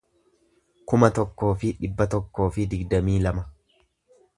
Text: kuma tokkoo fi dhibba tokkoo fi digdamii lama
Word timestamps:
kuma 0.93 1.09
tokkoo 1.19 1.51
fi 1.65 1.71
dhibba 1.83 2.09
tokkoo 2.17 2.49
fi 2.59 2.69
digdamii 2.75 3.23
lama 3.27 3.51